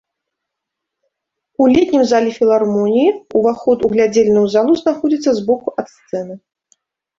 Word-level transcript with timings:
У 1.63 1.67
летнім 1.73 2.03
зале 2.13 2.31
філармоніі 2.39 3.09
ўваход 3.41 3.77
у 3.89 3.93
глядзельную 3.93 4.45
залу 4.57 4.71
знаходзіцца 4.83 5.29
збоку 5.43 5.69
ад 5.85 5.95
сцэны. 5.97 6.33